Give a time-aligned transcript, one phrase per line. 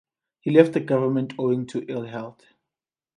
[0.39, 2.43] He left the government owing to ill health.